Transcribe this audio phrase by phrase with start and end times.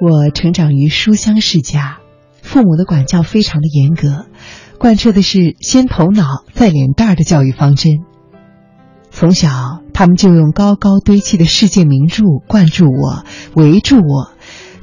[0.00, 1.98] 我成长于书香世家，
[2.42, 4.26] 父母的管教非常的严格，
[4.78, 8.00] 贯彻的是先头脑再脸蛋儿的教育方针。
[9.10, 14.32] 从小，他们就用高高堆砌的世界名著灌注我、围住我，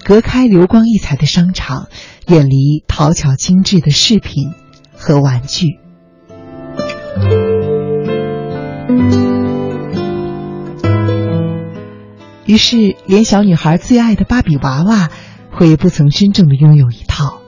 [0.05, 1.88] 隔开流光溢彩的商场，
[2.28, 4.52] 远离讨巧精致的饰品
[4.96, 5.78] 和玩具。
[12.52, 15.10] 于是，连小女孩最爱的芭比娃娃，
[15.58, 17.40] 我也不曾真正的拥有一套。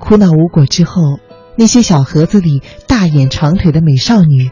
[0.00, 1.20] 苦恼无果之后，
[1.56, 4.50] 那些小盒子里大眼长腿的美少女，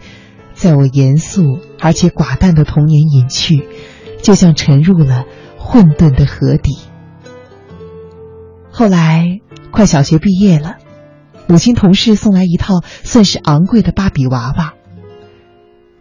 [0.53, 3.69] 在我严肃而且寡淡的童年隐去，
[4.23, 5.25] 就像沉入了
[5.59, 6.79] 混沌的河底。
[8.71, 9.41] 后来，
[9.73, 10.77] 快小学毕业了，
[11.49, 14.75] 母亲同事送来一套算是昂贵的芭比娃娃，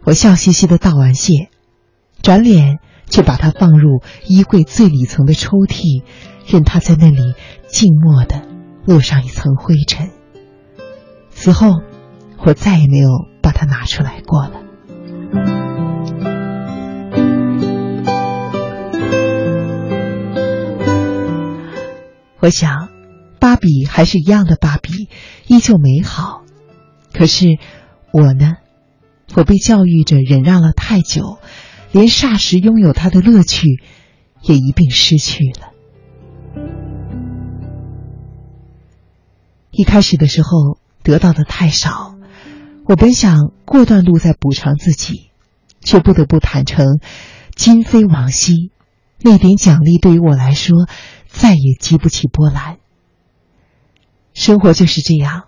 [0.04, 1.48] 我笑嘻嘻的道完谢，
[2.22, 2.78] 转脸。
[3.14, 6.02] 却把它放入衣柜最里层的抽屉，
[6.48, 7.36] 任它在那里
[7.68, 8.42] 静默的
[8.86, 10.10] 落上一层灰尘。
[11.30, 11.80] 此后，
[12.44, 14.54] 我再也没有把它拿出来过了。
[22.40, 22.88] 我想，
[23.38, 25.08] 芭比还是一样的芭比，
[25.46, 26.42] 依旧美好。
[27.12, 27.46] 可是，
[28.12, 28.54] 我呢？
[29.36, 31.38] 我被教育着忍让了太久。
[31.94, 33.80] 连霎时拥有它的乐趣，
[34.42, 35.70] 也一并失去了。
[39.70, 42.16] 一开始的时候得到的太少，
[42.84, 45.30] 我本想过段路再补偿自己，
[45.82, 46.98] 却不得不坦诚，
[47.54, 48.72] 今非往昔，
[49.20, 50.88] 那点奖励对于我来说
[51.28, 52.78] 再也激不起波澜。
[54.32, 55.44] 生活就是这样，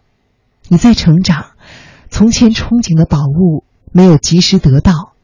[0.68, 1.56] 你在成长，
[2.08, 5.15] 从前憧憬的宝物没有及时得到。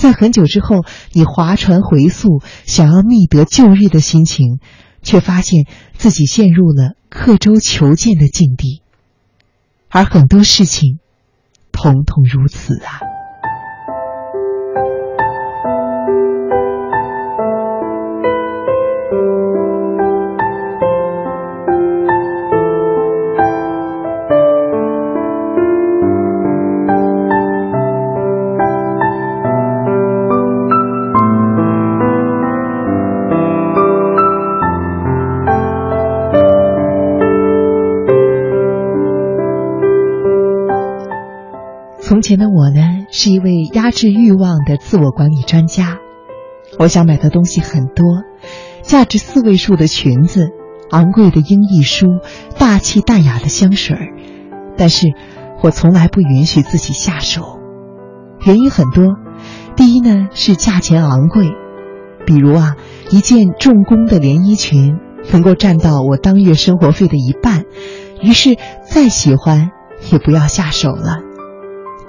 [0.00, 4.58] 在很久之后，你划船回溯，想要觅得旧日的心情，
[5.02, 8.82] 却发现自己陷入了刻舟求剑的境地，
[9.90, 10.98] 而很多事情，
[11.70, 13.19] 统统如此啊。
[42.20, 45.96] 从前的我呢，是一位压制欲望的自我管理专家。
[46.78, 48.04] 我想买的东西很多，
[48.82, 50.50] 价值四位数的裙子，
[50.90, 52.08] 昂贵的英译书，
[52.58, 54.08] 大气淡雅的香水儿。
[54.76, 55.06] 但是，
[55.62, 57.58] 我从来不允许自己下手，
[58.44, 59.16] 原因很多。
[59.74, 61.48] 第一呢，是价钱昂贵，
[62.26, 62.76] 比如啊，
[63.10, 64.98] 一件重工的连衣裙
[65.32, 67.64] 能够占到我当月生活费的一半，
[68.20, 69.70] 于是再喜欢
[70.12, 71.29] 也不要下手了。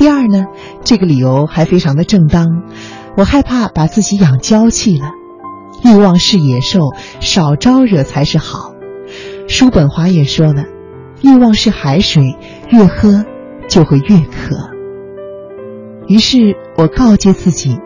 [0.02, 0.48] 第二呢，
[0.84, 2.64] 这个理由还非常的正当，
[3.16, 5.12] 我害怕把自己养娇气了。
[5.86, 6.90] 欲望是野兽，
[7.20, 8.74] 少招惹才是好。
[9.48, 10.64] 叔本华也说了，
[11.22, 12.36] 欲望是海水，
[12.72, 13.26] 越喝
[13.70, 14.72] 就会越渴。
[16.08, 17.78] 于是我告诫自己，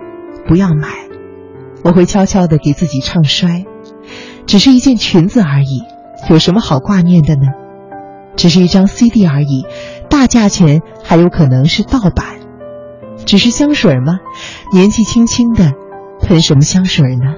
[0.48, 0.88] 不要买。
[1.84, 3.66] 我会悄悄的给自己唱衰，
[4.46, 5.84] 只是一件裙子而已，
[6.30, 7.42] 有什么好挂念的呢？
[8.38, 9.66] 只是一张 CD 而已。
[10.16, 12.40] 大价钱还有可能是盗版，
[13.26, 14.20] 只是香水吗？
[14.72, 15.74] 年纪轻轻的，
[16.22, 17.36] 喷什么香水呢？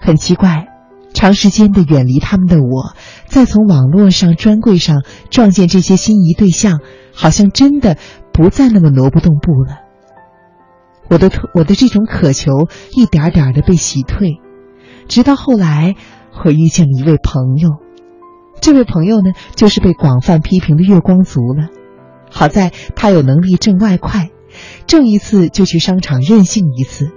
[0.00, 0.68] 很奇怪，
[1.12, 2.94] 长时间的远离他们的我，
[3.26, 6.78] 再从网络上专柜上撞见这些心仪对象，
[7.12, 7.96] 好像真的
[8.32, 9.80] 不再那么挪不动步了。
[11.08, 14.40] 我的我的这种渴求一点点的被洗退，
[15.08, 15.96] 直到后来。
[16.44, 17.70] 我遇见了一位朋友，
[18.60, 21.68] 这位朋友呢，就是被广泛批评的月光族了。
[22.30, 24.30] 好在他有能力挣外快，
[24.86, 27.10] 挣一次就去商场任性一次。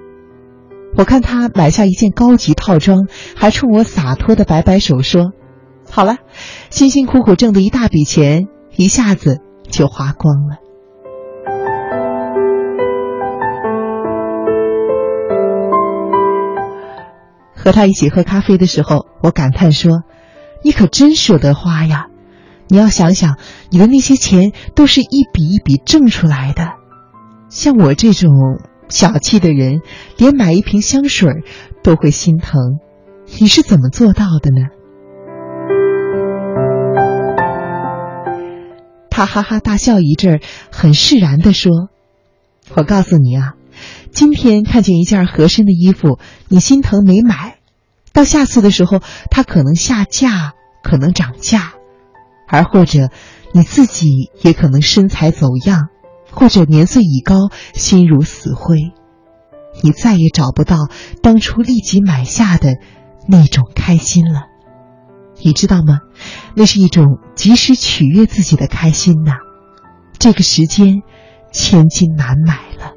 [0.96, 5.32] 我看他买下一件高级套装，还冲我洒脱的摆摆手说
[5.90, 6.18] ：“好了，
[6.70, 9.40] 辛辛苦苦挣的一大笔钱，一下子
[9.70, 10.58] 就花光了。”
[17.64, 20.04] 和他一起喝咖啡的时候，我感叹说
[20.64, 22.08] ：“你可真舍得花呀！
[22.68, 23.38] 你要想想，
[23.70, 26.74] 你的那些钱都是一笔一笔挣出来的。
[27.48, 28.32] 像我这种
[28.90, 29.80] 小气的人，
[30.18, 31.30] 连买一瓶香水
[31.84, 32.60] 都会心疼。
[33.40, 34.68] 你是怎么做到的呢？”
[39.10, 41.72] 他哈哈大笑一阵，很释然的说
[42.76, 43.54] ：“我告诉你啊，
[44.14, 47.58] 今天看见一件合身的衣服，你心疼没买，
[48.14, 49.02] 到下次的时候，
[49.32, 51.74] 它可能下架，可能涨价，
[52.48, 53.10] 而或者
[53.54, 55.90] 你自己也可能身材走样，
[56.32, 58.78] 或者年岁已高，心如死灰，
[59.82, 60.78] 你再也找不到
[61.24, 62.76] 当初立即买下的
[63.28, 64.44] 那种开心了。
[65.42, 66.02] 你知道吗？
[66.56, 69.32] 那是一种及时取悦自己的开心呐。
[70.20, 71.02] 这个时间，
[71.52, 72.93] 千金难买了。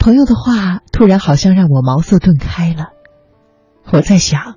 [0.00, 2.86] 朋友的话突然好像让我茅塞顿开了。
[3.92, 4.56] 我在想，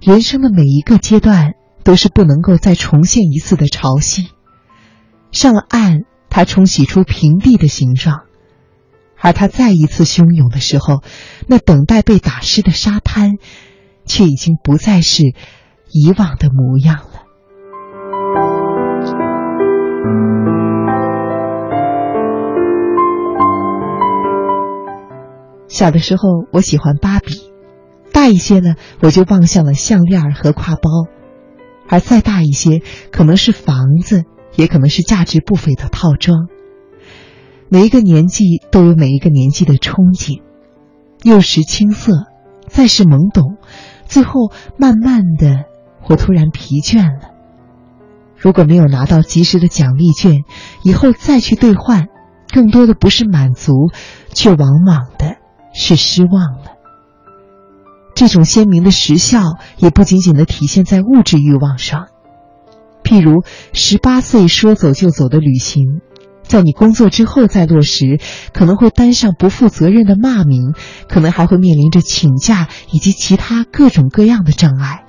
[0.00, 1.52] 人生的每一个阶段
[1.84, 4.28] 都是不能够再重现一次的潮汐。
[5.30, 8.24] 上了岸，它冲洗出平地的形状；
[9.20, 11.02] 而它再一次汹涌的时候，
[11.46, 13.34] 那等待被打湿的沙滩，
[14.06, 15.22] 却已经不再是
[15.92, 17.17] 以往的模样了。
[25.78, 27.34] 小的时候，我喜欢芭比；
[28.12, 31.08] 大一些呢，我就望向了项链和挎包；
[31.88, 32.82] 而再大一些，
[33.12, 34.24] 可能是房子。
[34.56, 36.48] 也可能是价值不菲的套装。
[37.68, 40.42] 每一个年纪都有每一个年纪的憧憬，
[41.22, 42.26] 幼时青涩，
[42.66, 43.56] 再是懵懂，
[44.06, 45.66] 最后慢慢的，
[46.08, 47.30] 我突然疲倦了。
[48.36, 50.42] 如果没有拿到及时的奖励券，
[50.82, 52.08] 以后再去兑换，
[52.52, 53.92] 更多的不是满足，
[54.34, 55.36] 却往往的
[55.72, 56.72] 是失望了。
[58.14, 59.42] 这种鲜明的时效，
[59.76, 62.08] 也不仅仅的体现在物质欲望上。
[63.04, 66.00] 譬如十八岁说走就走的旅行，
[66.42, 68.18] 在你工作之后再落实，
[68.52, 70.74] 可能会担上不负责任的骂名，
[71.08, 75.04] 可能还会面临着请假以及其他各种各样的障碍。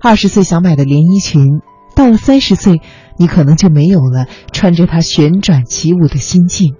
[0.00, 1.60] 二十岁想买的连衣裙，
[1.94, 2.80] 到了三十岁，
[3.18, 6.74] 你可能就没有了穿着它旋转起舞的心境。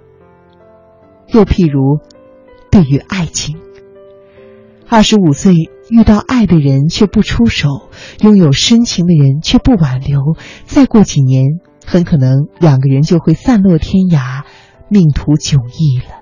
[1.27, 1.99] 又譬如，
[2.77, 3.57] 对于爱情。
[4.87, 5.51] 二十五岁
[5.89, 7.89] 遇到爱的人却不出手，
[8.21, 10.19] 拥有深情的人却不挽留，
[10.65, 14.43] 再过几年，很可能两个人就会散落天涯，
[14.89, 16.21] 命途迥异了。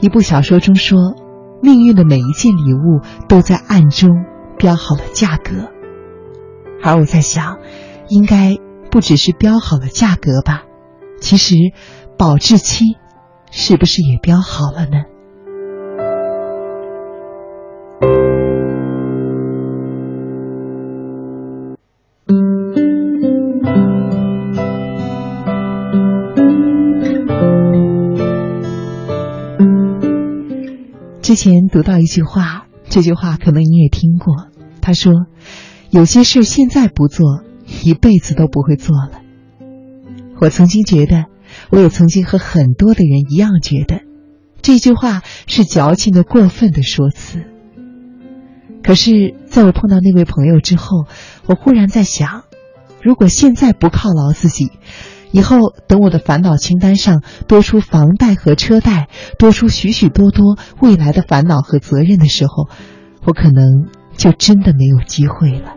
[0.00, 1.16] 一部小说中说，
[1.60, 4.24] 命运的每一件礼物都在暗中
[4.58, 5.70] 标好了价格。
[6.82, 7.58] 而我在想，
[8.08, 8.56] 应该
[8.90, 10.64] 不只是标好了价格吧？
[11.20, 11.54] 其实，
[12.18, 12.84] 保质期
[13.50, 15.04] 是不是也标好了呢？
[31.22, 32.65] 之前读到一句话，
[32.96, 34.46] 这句话可能你也听过，
[34.80, 35.26] 他说。
[35.90, 37.44] 有些事现在不做，
[37.84, 39.20] 一辈子都不会做了。
[40.40, 41.26] 我曾经觉得，
[41.68, 44.00] 我也曾经和很多的人一样觉得，
[44.62, 47.44] 这句话是矫情的、过分的说辞。
[48.82, 51.04] 可是，在我碰到那位朋友之后，
[51.44, 52.44] 我忽然在想，
[53.02, 54.70] 如果现在不犒劳自己，
[55.36, 62.68] 以后等我的烦恼清单上多出房贷和车贷，多出许许多多未来的烦恼和责任的时候，
[63.24, 63.88] 我可能。
[64.16, 65.76] 就真的没有机会了。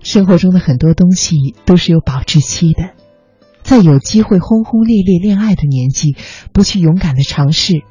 [0.00, 2.90] 生活中的很多东西都是有保质期的，
[3.66, 6.16] 在有机会轰轰烈烈恋爱的年纪，
[6.54, 7.82] 不去勇敢的尝试，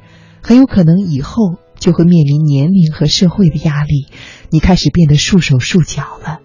[0.42, 1.60] 很有可能以后。
[1.78, 4.08] 就会面临年龄和社会的压力，
[4.50, 6.40] 你开始变得束手束脚了。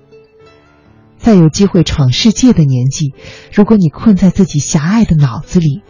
[1.18, 3.14] 在有机会闯世界的年纪，
[3.52, 5.82] 如果你困在自己狭隘的脑子里，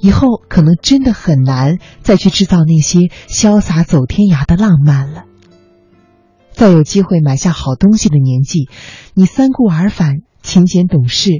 [0.00, 5.24] 以后可能真的很难再去制造那些潇洒走天涯的浪漫了。
[6.50, 8.68] 在有机会买下好东西的年纪，
[9.14, 11.30] 你三顾而返，勤俭懂事，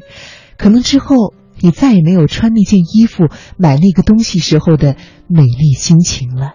[0.57, 4.97] 可能之后你再也没有穿那件衣服、买那个东西时候的
[5.27, 6.55] 美丽心情了。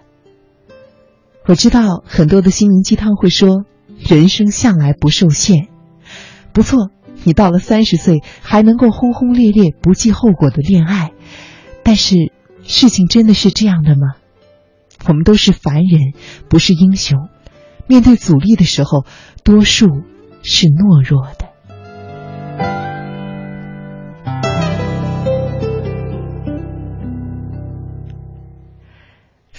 [1.45, 3.65] 我知道很多的心灵鸡汤会说，
[3.98, 5.67] 人生向来不受限。
[6.53, 6.89] 不错，
[7.24, 11.12] 你到了三十岁还能够轰轰烈烈、不计后果的恋爱，
[11.83, 12.31] 但是
[12.63, 14.15] 事情真的是这样的吗？
[15.05, 16.13] 我们都是凡人，
[16.48, 17.27] 不是英雄。
[17.88, 19.05] 面对阻力的时候，
[19.43, 19.88] 多数
[20.43, 21.50] 是懦弱的。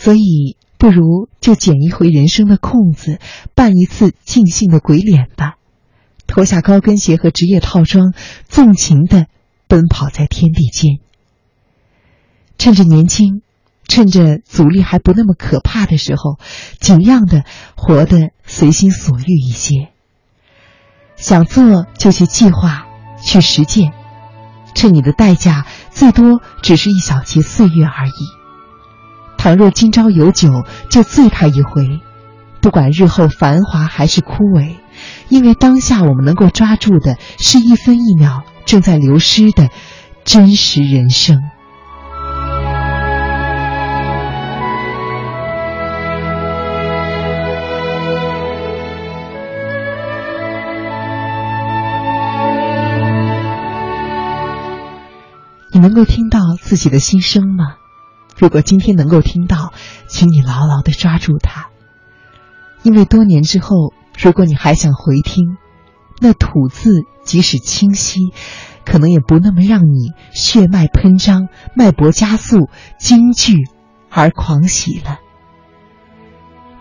[0.05, 3.19] 所以不如就捡一回人生的空子，
[3.55, 5.55] 扮一次尽兴的鬼脸吧，
[6.27, 8.13] 脱下高跟鞋和职业套装，
[8.47, 9.29] 纵情的
[9.67, 10.99] 奔跑在天地间。
[12.59, 13.41] 趁着年轻，
[13.89, 16.39] 趁着阻力还不那么可怕的时候，
[16.79, 17.45] 尽量的
[17.75, 19.89] 活得随心所欲一些。
[21.17, 22.87] 想做就去计划，
[23.25, 23.95] 去实践，
[24.75, 28.44] 趁你的代价最多只是一小节岁月而已。
[29.45, 32.01] 倘若今朝有酒，就醉他一回，
[32.63, 34.77] 不管日后繁华还是枯萎，
[35.29, 39.69] 因为当下我们能够抓住的是一分一秒正在流失的
[40.25, 41.43] 真实人生。
[55.71, 57.84] 你能够听到自己的心声吗？
[58.37, 59.73] 如果今天能够听到，
[60.09, 61.69] 请你牢牢的抓住它，
[62.83, 65.57] 因为多年之后，如果你还想回听，
[66.21, 68.19] 那吐字即使清晰，
[68.85, 73.55] 可能也不那么让你血脉喷张、脉搏加速、惊惧
[74.11, 75.19] 而狂喜了。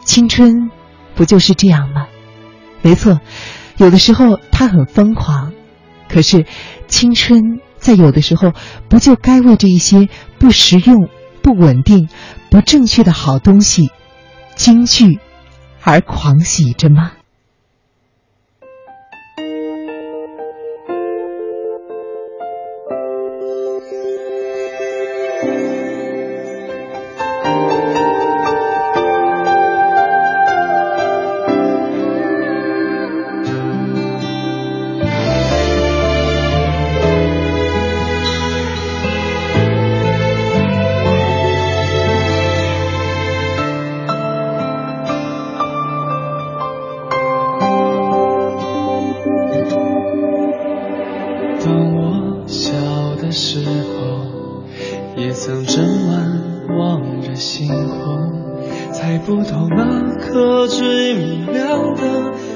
[0.03, 0.71] 青春
[1.15, 2.07] 不就是这样吗？
[2.81, 3.19] 没错，
[3.77, 5.53] 有的时候它很疯狂，
[6.09, 6.45] 可是
[6.87, 7.59] 青春。
[7.83, 8.53] 在有的时候，
[8.87, 10.07] 不就该为这一些
[10.39, 11.09] 不实用、
[11.43, 12.07] 不稳定、
[12.49, 13.91] 不正确的好东西
[14.55, 15.19] 惊惧
[15.81, 17.11] 而狂喜着吗？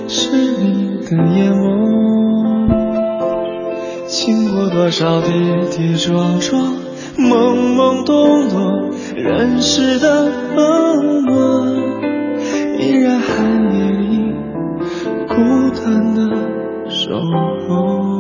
[0.10, 2.68] 是你的眼眸，
[4.08, 5.30] 经过多少跌
[5.76, 6.76] 跌撞撞，
[7.18, 11.66] 懵懵懂懂，人世的冷漠，
[12.80, 14.34] 依然寒夜里
[15.28, 15.36] 孤
[15.76, 16.20] 单的
[16.90, 17.20] 守
[17.68, 18.17] 候。